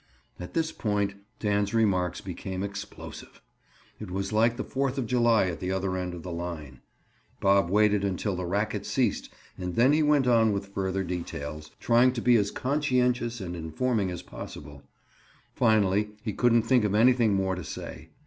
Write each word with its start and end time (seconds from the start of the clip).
At 0.39 0.55
this 0.55 0.71
point 0.71 1.13
Dan's 1.37 1.75
remarks 1.75 2.21
became 2.21 2.63
explosive; 2.63 3.39
it 3.99 4.09
was 4.09 4.33
like 4.33 4.57
the 4.57 4.63
Fourth 4.63 4.97
of 4.97 5.05
July 5.05 5.45
at 5.45 5.59
the 5.59 5.71
other 5.71 5.95
end 5.95 6.15
of 6.15 6.23
the 6.23 6.31
line. 6.31 6.81
Bob 7.39 7.69
waited 7.69 8.03
until 8.03 8.35
the 8.35 8.47
racket 8.47 8.83
ceased 8.87 9.29
and 9.59 9.75
then 9.75 9.93
he 9.93 10.01
went 10.01 10.25
on 10.25 10.53
with 10.53 10.73
further 10.73 11.03
details, 11.03 11.69
trying 11.79 12.13
to 12.13 12.21
be 12.23 12.35
as 12.35 12.49
conscientious 12.49 13.39
and 13.39 13.55
informing 13.55 14.09
as 14.09 14.23
possible. 14.23 14.81
Finally 15.53 16.09
he 16.23 16.33
couldn't 16.33 16.63
think 16.63 16.83
of 16.83 16.95
anything 16.95 17.35
more 17.35 17.53
to 17.53 17.63
say. 17.63 18.09